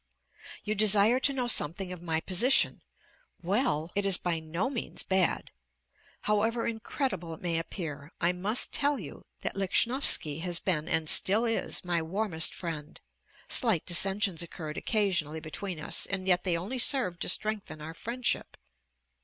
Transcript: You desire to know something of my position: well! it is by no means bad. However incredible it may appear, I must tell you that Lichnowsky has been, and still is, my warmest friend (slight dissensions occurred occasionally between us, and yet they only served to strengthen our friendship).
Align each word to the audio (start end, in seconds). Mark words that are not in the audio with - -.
You 0.63 0.73
desire 0.73 1.19
to 1.19 1.31
know 1.31 1.45
something 1.47 1.93
of 1.93 2.01
my 2.01 2.21
position: 2.21 2.81
well! 3.43 3.91
it 3.93 4.03
is 4.03 4.17
by 4.17 4.39
no 4.39 4.67
means 4.67 5.03
bad. 5.03 5.51
However 6.21 6.65
incredible 6.65 7.35
it 7.35 7.41
may 7.43 7.59
appear, 7.59 8.11
I 8.19 8.31
must 8.31 8.73
tell 8.73 8.97
you 8.97 9.25
that 9.41 9.53
Lichnowsky 9.53 10.39
has 10.39 10.59
been, 10.59 10.87
and 10.87 11.07
still 11.07 11.45
is, 11.45 11.85
my 11.85 12.01
warmest 12.01 12.51
friend 12.51 12.99
(slight 13.47 13.85
dissensions 13.85 14.41
occurred 14.41 14.75
occasionally 14.77 15.39
between 15.39 15.79
us, 15.79 16.07
and 16.07 16.25
yet 16.25 16.45
they 16.45 16.57
only 16.57 16.79
served 16.79 17.21
to 17.21 17.29
strengthen 17.29 17.79
our 17.79 17.93
friendship). 17.93 18.57